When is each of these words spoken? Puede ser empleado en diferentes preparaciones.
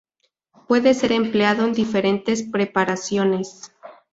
Puede 0.67 0.95
ser 0.95 1.11
empleado 1.11 1.63
en 1.63 1.73
diferentes 1.73 2.41
preparaciones. 2.41 3.71